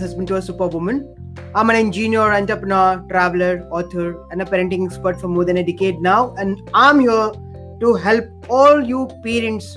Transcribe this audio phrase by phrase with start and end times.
[0.00, 1.14] husband to a superwoman.
[1.54, 6.00] I'm an engineer, entrepreneur, traveler, author, and a parenting expert for more than a decade
[6.00, 6.34] now.
[6.36, 7.32] And I'm here
[7.80, 9.76] to help all you parents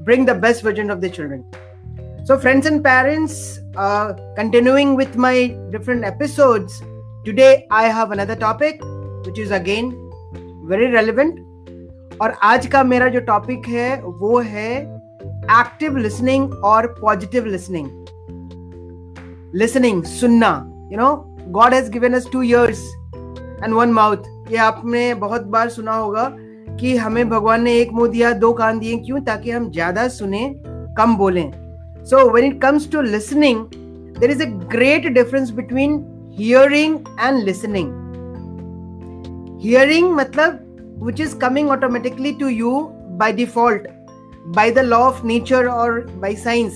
[0.00, 1.44] bring the best version of their children.
[2.24, 6.82] So, friends and parents, uh, continuing with my different episodes,
[7.24, 8.80] today I have another topic
[9.26, 9.90] which is again
[10.66, 11.40] very relevant.
[12.20, 14.70] और आज का मेरा जो topic है वो है
[15.60, 17.88] active listening और positive listening
[19.57, 20.49] listening सुनना
[20.91, 21.15] you know
[21.51, 22.79] God has given us two ears
[23.63, 26.29] and one mouth ये आपने बहुत बार सुना होगा
[26.79, 29.19] कि हमें भगवान ने एक मुँह दिया, दो कान दिए, क्यों?
[29.19, 30.53] ताकि हम ज़्यादा सुने,
[30.97, 31.51] कम बोलें।
[32.05, 33.65] So when it comes to listening
[34.19, 35.99] there is a great difference between
[36.37, 37.91] hearing and listening
[39.63, 40.59] hearing मतलब
[41.03, 42.79] which is coming automatically to you
[43.19, 43.87] by default
[44.57, 46.75] by the law of nature और by science.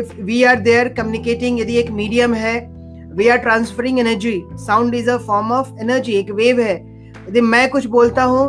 [0.00, 2.54] If we are there communicating यदि एक medium है
[3.18, 6.74] we are transferring energy sound is a form of energy एक wave है
[7.28, 8.42] यदि मैं कुछ बोलता हूँ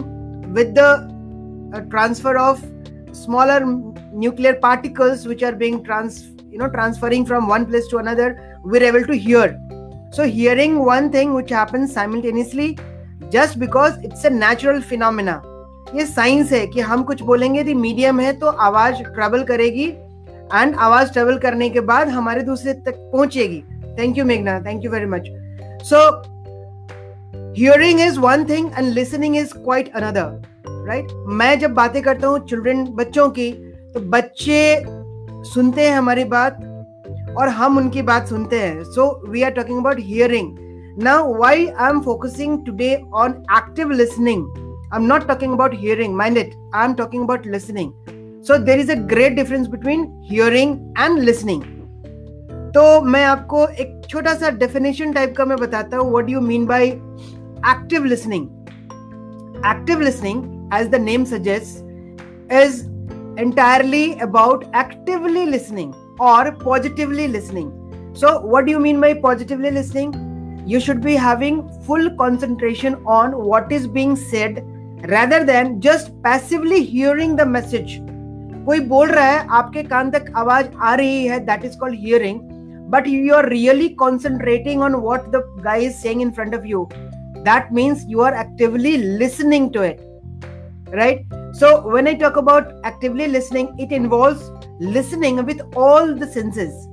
[0.53, 0.90] with the
[1.73, 2.64] uh, transfer of
[3.14, 3.59] smaller
[4.25, 6.20] nuclear particles which are being trans
[6.52, 8.30] you know transferring from one place to another
[8.64, 9.48] we're able to hear
[10.12, 12.78] so hearing one thing which happens simultaneously
[13.30, 15.44] just because it's a natural phenomena
[15.95, 19.86] ये science है कि हम कुछ बोलेंगे यदि medium है तो आवाज़ ट्रेवल करेगी
[20.53, 23.64] एंड आवाज़ ट्रेवल करने के बाद हमारे दूसरे तक पहुंचेगी।
[24.00, 25.28] थैंक यू मेघना thank you very much
[25.84, 26.02] so
[27.58, 31.08] hearing is one thing and listening is quite another right
[31.40, 33.52] मैं जब बातें करता हूँ चिल्ड्रन बच्चों की
[33.94, 34.62] तो बच्चे
[35.53, 36.62] सुनते हैं हमारी बात
[37.38, 40.56] और हम उनकी बात सुनते हैं। So we are talking about hearing
[41.03, 46.16] now why I am focusing today on active listening I I'm not talking about hearing,
[46.16, 46.53] mind it.
[46.73, 47.88] I'm talking about listening.
[48.47, 51.62] So there is a great difference between hearing and listening.
[52.75, 56.65] तो मैं आपको एक छोटा सा definition type का मैं बताता हूँ what you mean
[56.67, 56.87] by
[57.72, 58.47] active listening
[59.72, 62.81] active listening as the name suggest is
[63.37, 67.71] entirely about actively listening or positively listening.
[68.15, 70.12] So, what do you mean by positively listening?
[70.66, 74.65] You should be having full concentration on what is being said
[75.09, 78.00] rather than just passively hearing the message
[78.67, 82.39] कोई बोल रहा है आपके कान तक आवाज़ आ रही है that is called hearing
[82.91, 86.88] but you are really concentrating on what the guy is saying in front of you
[86.94, 90.05] that means you are actively listening to it
[90.89, 94.44] right so when i talk about actively listening it involves
[94.79, 96.88] listening with all the senses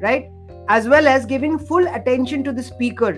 [0.00, 0.30] right
[0.68, 3.12] as well as giving full attention to the speaker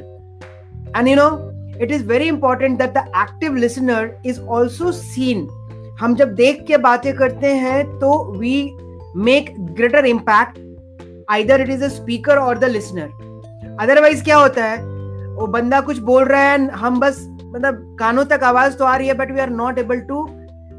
[0.94, 1.34] and you know
[1.76, 5.46] it is very important that the active listener is also seen
[6.00, 8.56] हम जब देख के बातें करते हैं तो we
[9.16, 10.58] make greater impact
[11.30, 14.76] either it is a speaker और the listener otherwise क्या होता है?
[15.36, 19.08] वो बंदा कुछ बोल रहा है, हम बस मतलब कानों तक आवाज़ तो आ रही
[19.08, 20.26] है but we are not able to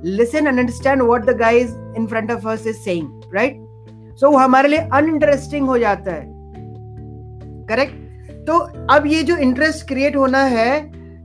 [0.05, 3.57] listen and understand what the guys in front of us is saying right
[4.19, 6.25] so वो हमारे लिए अनइंटरेस्टिंग हो जाता है।
[7.69, 8.57] करेक्ट तो
[8.93, 10.71] अब ये जो इंटरेस्ट क्रिएट होना है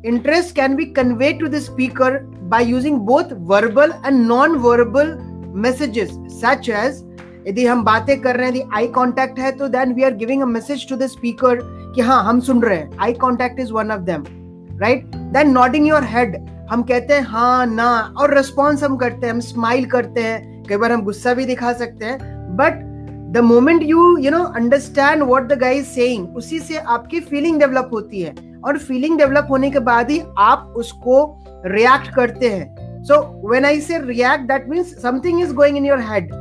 [0.06, 2.20] interest can be convey to the speaker
[2.60, 5.16] using both verbal and non verbal
[5.62, 7.02] messages such as
[7.48, 10.42] यदि हम बातें कर रहे हैं, यदि आई कांटेक्ट है तो then we are giving
[10.42, 11.58] a message to the speaker
[11.94, 14.24] कि हाँ हम सुन रहे हैं। Eye contact is one of them
[14.80, 16.36] right then nodding your head
[16.70, 20.76] हम कहते हैं हाँ ना, और रिस्पॉन्स हम करते हैं, हम स्माइल करते हैं, कई
[20.76, 22.18] बार हम गुस्सा भी दिखा सकते हैं।
[22.56, 22.80] But
[23.32, 27.90] the moment you you know understand what the guy saying उसी से आपकी फीलिंग डेवलप
[27.92, 28.34] होती है।
[28.64, 31.16] और फीलिंग डेवलप होने के बाद ही आप उसको
[31.66, 36.00] रिएक्ट करते हैं। So when I say react that means something is going in your
[36.10, 36.32] head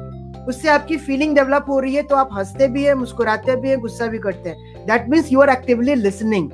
[0.50, 3.76] उससे आपकी फीलिंग डेवलप हो रही है तो आप हँसते भी है, मुस्कुराते भी है,
[3.78, 6.50] गुस्सा भी करते हैं। That means you are actively listening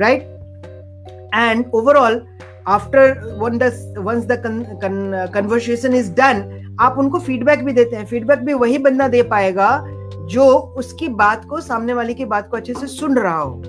[0.00, 0.22] right
[1.34, 2.22] and overall
[2.68, 3.58] after one
[3.98, 4.42] once the
[5.34, 9.70] conversation is done आप उनको फीडबैक भी देते हैं। फीडबैक भी वही बंदा दे पाएगा
[10.30, 10.44] जो
[10.78, 13.62] उसकी बात को, सामने वाले की बात को अच्छे से सुन रहा हो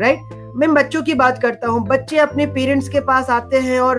[0.00, 3.98] राइट मैं बच्चों की बात करता हूँ, बच्चे अपने पेरेंट्स के पास आते हैं और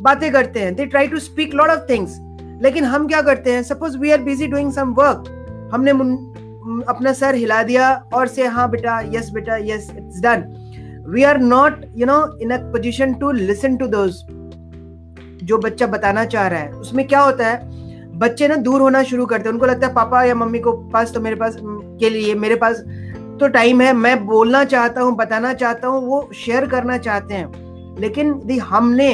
[0.00, 2.16] बातें करते हैं। They try to speak lot of things
[2.62, 3.62] लेकिन हम क्या करते हैं?
[3.62, 5.24] Suppose we are busy doing some work
[5.72, 5.90] हमने
[6.88, 10.44] अपना सर हिला दिया और से हाँ बेटा यस बेटा yes it's done
[11.08, 14.22] we are not you know in a position to listen to those
[15.44, 17.70] जो बच्चा बताना चाह रहा है। उसमें क्या होता है?
[18.18, 21.12] बच्चे ना दूर होना शुरू करते हैं। उनको लगता है, पापा या मम्मी को पास
[21.14, 22.82] तो मेरे पास के लिए, मेरे पास
[23.42, 27.96] तो टाइम है, मैं बोलना चाहता हूँ, बताना चाहता हूँ, वो शेयर करना चाहते हैं।
[28.00, 29.08] लेकिन दी हमने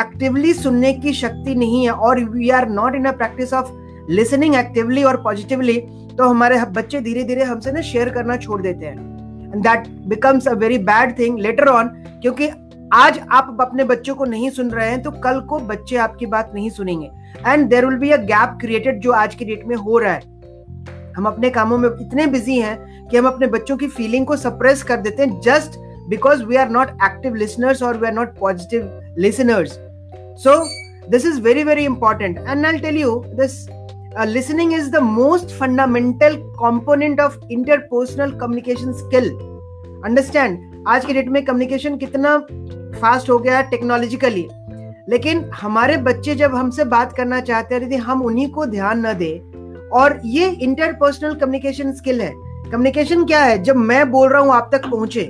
[0.00, 3.72] एक्टिवली सुनने की शक्ति नहीं है और we are not in a practice of
[4.10, 5.78] listening actively और पॉजिटिवली
[6.18, 10.52] तो हमारे बच्चे धीरे धीरे हमसे ना शेयर करना छोड़ देते हैं। That becomes a
[10.54, 11.88] very bad thing later on
[12.22, 12.48] क्योंकि
[12.94, 16.52] आज आप अपने बच्चों को नहीं सुन रहे हैं तो कल को बच्चे आपकी बात
[16.54, 17.10] नहीं सुनेंगे।
[17.46, 20.30] And there will be a gap created जो आज की डेट में हो रहा है।
[21.16, 24.82] हम अपने कामों में इतने बिज़ी हैं कि हम अपने बच्चों की फीलिंग को सप्रेस
[24.82, 25.78] कर देते हैं just
[26.08, 29.78] because we are not active listeners और we are not positive listeners
[30.42, 30.58] so
[31.10, 33.66] this is very very important and I tell you this
[34.26, 39.30] listening is the most fundamental component of interpersonal communication skill
[40.04, 42.38] understand आज के date में communication कितना
[43.00, 44.48] fast हो गया है technologically
[45.08, 49.12] लेकिन हमारे बच्चे जब हमसे बात करना चाहते हैं यदि हम उन्हीं को ध्यान न
[49.14, 49.51] दें।
[49.92, 52.32] और ये इंटरपर्सनल कम्युनिकेशन स्किल है।
[52.70, 53.62] कम्युनिकेशन क्या है?
[53.62, 55.24] जब मैं बोल रहा हूँ आप तक पहुँचे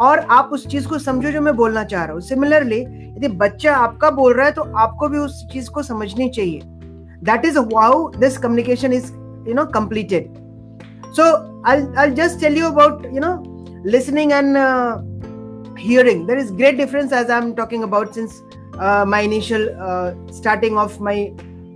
[0.00, 3.76] और आप उस चीज़ को समझो जो मैं बोलना चाह रहा हूँ। सिमिलरली यदि बच्चा
[3.76, 6.60] आपका बोल रहा है तो आपको भी उस चीज़ को समझनी चाहिए।
[7.24, 9.12] That is how this communication is
[9.48, 10.32] you know completed
[11.16, 11.32] so
[11.68, 13.34] I just tell you about you know
[15.78, 16.20] hearing.
[16.26, 18.36] There is great difference as i'm talking about since
[18.84, 21.16] uh, my initial uh, starting of my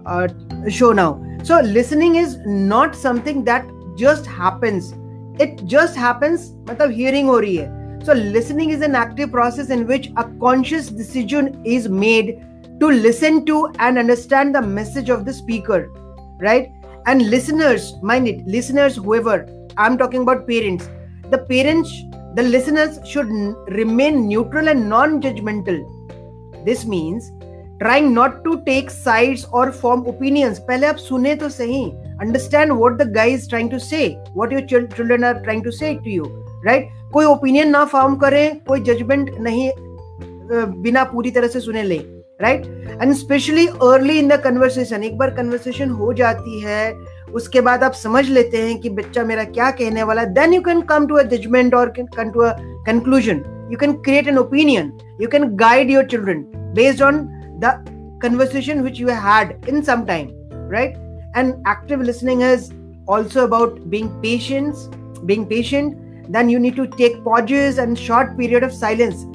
[0.06, 0.26] uh,
[0.68, 1.08] show now.
[1.42, 3.66] So listening is not something that
[3.96, 4.94] just happens.
[5.40, 8.04] It just happens matlab hearing rahi hai.
[8.04, 12.44] So listening is an active process in which a conscious decision is made
[12.80, 15.90] to listen to and understand the message of the speaker
[16.40, 16.72] right?
[17.06, 19.46] And listeners mind it listeners whoever
[19.76, 20.88] i'm talking about parents.
[21.30, 21.90] The parents,
[22.34, 23.28] the listeners should
[23.78, 25.78] remain neutral and non judgmental.
[26.64, 27.30] This means
[27.80, 30.58] trying not to take sides or form opinions.
[30.68, 31.82] पहले आप सुने तो सही.
[32.20, 36.10] What the guy is trying to say, what your children are trying to say to
[36.10, 36.26] you,
[36.64, 36.88] right?
[37.12, 39.70] कोई opinion ना form करें कोई judgement नहीं
[40.82, 41.98] बिना पूरी तरह से सुने ले.
[42.42, 42.66] Right
[43.02, 46.92] and specially early in the conversation एक बार कन्वर्सेशन हो जाती है
[47.34, 50.32] उसके बाद आप समझ लेते हैं कि बच्चा मेरा क्या कहने वाला है.
[50.34, 52.52] Then you can come to a judgement और come to a
[52.86, 53.42] conclusion
[53.72, 56.44] you can create an opinion you can guide your children
[56.76, 57.26] based on
[57.63, 57.73] the
[58.23, 60.31] conversation which you had in some time
[60.73, 60.97] right
[61.35, 62.71] and active listening is
[63.07, 64.75] also about being patient
[65.25, 66.01] being patient
[66.35, 69.25] then you need to take pauses and short period of silence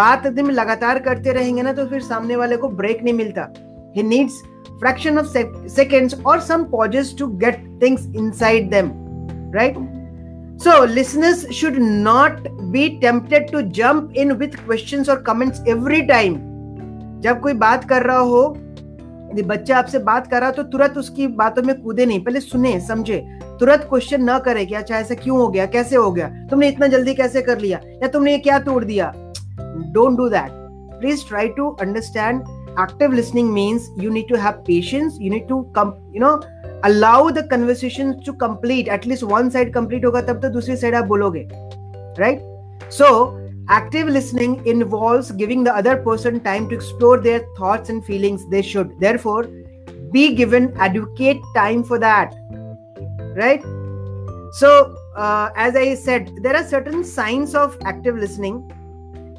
[0.00, 3.46] बात एकदम लगातार करते रहेंगे ना तो फिर सामने वाले को ब्रेक नहीं मिलता
[3.94, 4.34] he needs
[4.82, 8.92] fraction of sec- seconds or some pauses to get things inside them
[9.56, 9.80] right
[10.64, 12.46] so listeners should not
[12.76, 16.38] be tempted to jump in with questions or comments every time
[17.21, 18.57] जब कोई बात कर रहा हो,
[19.31, 22.79] यदि बच्चा आपसे बात कर रहा तो तुरंत उसकी बातों में कूदे नहीं, पहले सुने,
[22.79, 23.17] समझे।
[23.59, 26.27] तुरंत क्वेश्चन ना करे कि अच्छा ऐसा क्यों हो गया, कैसे हो गया?
[26.49, 27.79] तुमने इतना जल्दी कैसे कर लिया?
[28.03, 29.13] या तुमने ये क्या तोड़ दिया?
[29.93, 30.51] Don't do that
[30.99, 32.43] please try to understand
[32.77, 36.41] listening means you need to have patience, you need to come you know,
[36.83, 38.89] allow the conversation to complete.
[38.89, 41.43] At least one side complete होगा, तब तो दूसरी side आप बोलोगे,
[42.19, 42.41] right?
[42.99, 43.09] So
[43.69, 48.61] active listening involves giving the other person time to explore their thoughts and feelings they
[48.61, 49.47] should therefore
[50.11, 52.33] be given adequate time for that
[53.35, 53.63] right
[54.53, 58.63] so uh, as i said there are certain signs of active listening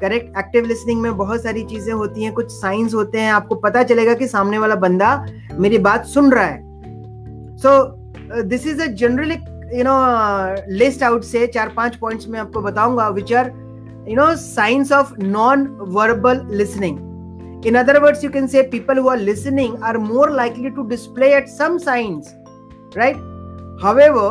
[0.01, 3.81] correct active listening में बहुत सारी चीज़ें होती हैं कुछ science होते हैं आपको पता
[3.83, 5.09] चलेगा कि सामने वाला बंदा
[5.59, 9.31] मेरी बात सुन रहा है so this is a general
[9.77, 9.95] you know
[10.77, 13.51] list out से चार पाँच पॉइंट्स में आपको बताऊँगा which are
[14.08, 15.66] You know science of non
[15.96, 17.08] verbal listening
[17.64, 21.34] In other words, you can say people who are listening are more likely to display
[21.34, 22.30] at some signs,
[22.96, 23.20] right?
[23.82, 24.24] However,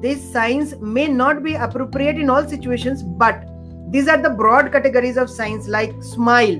[0.00, 3.44] these signs may not be appropriate in all situations, but
[3.90, 6.56] these are the broad categories of signs like smile.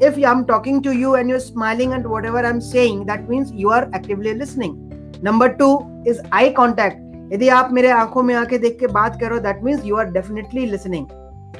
[0.00, 3.70] If I'm talking to you and you're smiling at whatever I'm saying, that means you
[3.70, 4.76] are actively listening.
[5.22, 6.98] Number two is eye contact.
[7.32, 10.64] यदि आप मेरे आंखों में आके देख के बात करो that means you are definitely
[10.66, 11.06] listening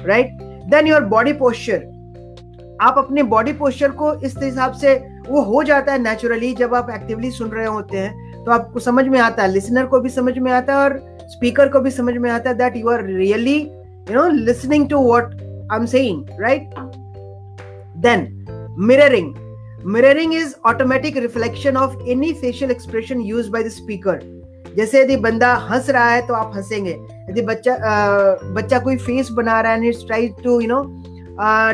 [0.07, 0.37] right
[0.68, 1.86] then your body posture
[2.80, 4.94] आप अपने बॉडी पोस्चर को इस हिसाब से
[5.28, 9.06] वो हो जाता है नेचुरली जब आप एक्टिवली सुन रहे होते हैं तो आपको समझ
[9.08, 12.14] में आता है लिसनर को भी समझ में आता है और स्पीकर को भी समझ
[12.14, 13.58] में आता है that you are really
[14.08, 15.34] you know, listening to what
[15.70, 16.62] i'm saying, right?
[17.96, 18.46] Then
[18.76, 19.36] mirroring
[19.84, 24.18] mirroring is automatic reflection of any facial expression used by the speaker.
[24.76, 26.96] जैसे यदि बंदा हंस रहा है तो आप हंसेंगे।
[27.30, 27.76] यदि बच्चा
[28.44, 30.82] बच्चा कोई फेस बना रहा है try to you know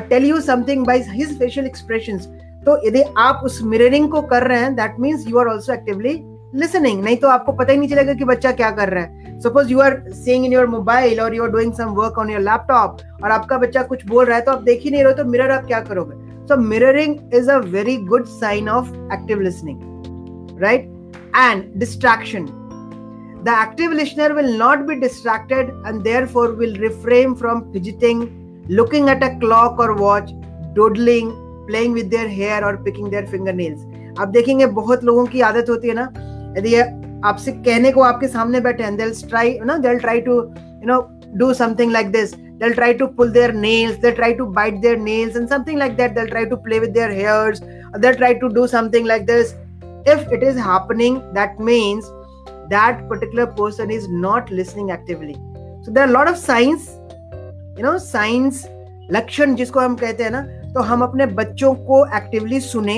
[0.08, 2.26] tell you something by his facial expressions
[2.66, 6.20] तो यदि आप उस मिररिंग को कर रहे हैं that means you are also actively
[6.54, 9.70] listening नहीं तो आपको पता ही नहीं चलेगा कि बच्चा क्या कर रहा है। Suppose
[9.70, 12.98] you are seeing in your mobile और you are doing some work on your laptop
[13.24, 15.30] और आपका बच्चा कुछ बोल रहा है तो आप देख ही नहीं रहे हो तो
[15.30, 16.46] मिरर आप क्या करोगे?
[16.46, 19.80] So mirroring is a very good sign of active listening
[20.62, 20.80] right
[21.36, 22.63] and distraction.
[23.43, 29.23] The active listener will not be distracted and therefore will refrain from fidgeting, looking at
[29.23, 30.31] a clock or watch,
[30.73, 31.31] doodling,
[31.67, 33.85] playing with their hair or picking their fingernails.
[34.19, 36.03] आप देखेंगे बहुत लोगों की आदत होती है ना
[36.57, 36.75] यदि
[37.29, 40.35] आपसे कहने को आपके सामने बैठे हैं they'll try you know they'll try to
[40.81, 40.99] you know
[41.41, 44.97] do something like this they'll try to pull their nails they'll try to bite their
[45.07, 47.61] nails and something like that they'll try to play with their hairs
[47.97, 49.55] they'll try to do something like this
[50.05, 52.11] if it is happening that means
[52.70, 55.36] that particular person is not listening actively
[55.82, 56.88] so there are a lot of signs
[57.76, 58.64] you know signs
[59.12, 60.40] लक्षण जिसको हम कहते हैं ना
[60.74, 62.96] तो हम अपने बच्चों को एक्टिवली सुने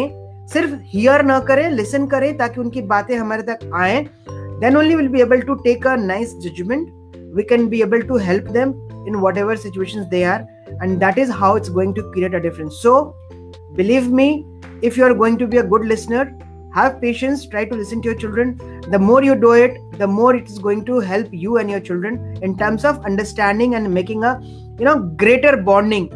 [0.53, 4.01] सिर्फ़ हियर ना करें लिसन करें ताकि उनकी बातें हमारे तक आए
[4.61, 6.89] then only will be able to take a nice judgement
[7.37, 8.75] we can be able to help them
[9.07, 10.47] in whatever situations they are
[10.81, 12.95] and that is how it's going to create a difference so
[13.75, 14.29] believe me
[14.83, 16.25] if you are going to be a good listener
[16.77, 18.53] have patience try to listen to your children
[18.91, 21.81] the more you do it the more it is going to help you and your
[21.81, 26.09] children in terms of understanding and making a you know greater bonding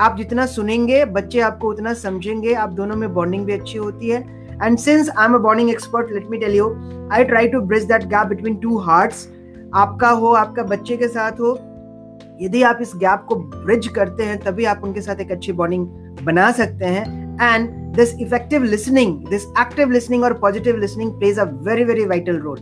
[0.00, 4.20] आप जितना सुनेंगे बच्चे आपको उतना समझेंगे आप दोनों में बॉन्डिंग भी अच्छी होती है
[4.62, 6.68] and since I am a bonding expert let me tell you
[7.12, 9.26] I try to bridge that gap between two hearts
[9.74, 11.58] आपका हो आपका बच्चे के साथ हो
[12.42, 15.86] यदि आप इस गैप को ब्रिज करते हैं तभी आप उनके साथ एक अच्छी बॉन्डिंग
[16.24, 21.46] बना सकते हैं And this effective listening, this active listening or positive listening plays a
[21.46, 22.58] very, very vital role.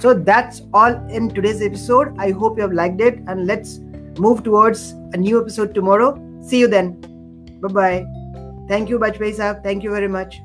[0.00, 2.16] So that's all in today's episode.
[2.18, 3.78] I hope you have liked it and let's
[4.18, 6.18] move towards a new episode tomorrow.
[6.42, 7.00] See you then.
[7.60, 8.06] Bye bye.
[8.68, 9.62] Thank you, Bajpai Saab.
[9.62, 10.40] Thank you very much.